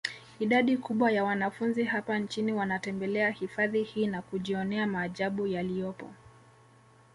Idadi 0.39 0.77
kubwa 0.77 1.11
ya 1.11 1.23
wanafunzi 1.23 1.83
hapa 1.83 2.19
nchini 2.19 2.53
wanatembelea 2.53 3.29
hifadhi 3.29 3.83
hii 3.83 4.07
na 4.07 4.21
kujionea 4.21 4.87
maajabu 4.87 5.47
yaliyopo 5.47 6.11